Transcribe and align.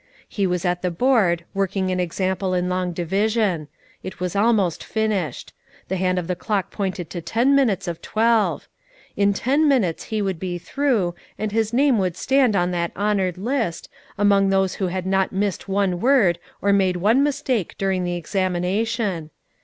He 0.27 0.47
was 0.47 0.65
at 0.65 0.81
the 0.81 0.89
board, 0.89 1.45
working 1.53 1.91
an 1.91 1.99
example 1.99 2.55
in 2.55 2.69
long 2.69 2.91
division; 2.91 3.67
it 4.01 4.19
was 4.19 4.35
almost 4.35 4.83
finished. 4.83 5.53
The 5.89 5.95
hand 5.95 6.17
of 6.17 6.25
the 6.25 6.35
clock 6.35 6.71
pointed 6.71 7.07
to 7.11 7.21
ten 7.21 7.53
minutes 7.53 7.87
of 7.87 8.01
twelve. 8.01 8.67
In 9.15 9.31
ten 9.31 9.67
minutes 9.67 10.05
he 10.05 10.19
would 10.19 10.39
be 10.39 10.57
through, 10.57 11.13
and 11.37 11.51
his 11.51 11.71
name 11.71 11.99
would 11.99 12.17
stand 12.17 12.55
on 12.55 12.71
that 12.71 12.91
honoured 12.97 13.37
list, 13.37 13.89
among 14.17 14.49
those 14.49 14.73
who 14.73 14.87
had 14.87 15.05
not 15.05 15.31
missed 15.33 15.67
one 15.69 15.99
word 15.99 16.39
or 16.63 16.73
made 16.73 16.95
one 16.97 17.21
mistake 17.21 17.75
during 17.77 18.03
the 18.03 18.15
examination. 18.15 19.29